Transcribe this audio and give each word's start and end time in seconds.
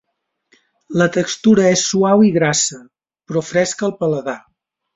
La 1.01 1.07
textura 1.17 1.67
és 1.73 1.83
suau 1.91 2.25
i 2.29 2.33
grassa, 2.39 2.81
però 3.29 3.45
fresca 3.53 3.87
al 3.91 3.97
paladar. 4.05 4.39